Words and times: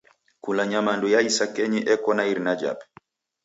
Kula 0.43 0.63
nyamandu 0.71 1.05
ya 1.13 1.19
isakenyi 1.29 1.79
eko 1.93 2.09
na 2.15 2.23
irina 2.31 2.53
jape. 2.61 2.85